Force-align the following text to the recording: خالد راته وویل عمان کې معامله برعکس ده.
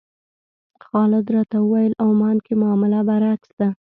خالد 0.85 1.25
راته 1.35 1.57
وویل 1.61 1.93
عمان 2.07 2.37
کې 2.45 2.53
معامله 2.61 2.99
برعکس 3.09 3.49
ده. 3.59 3.69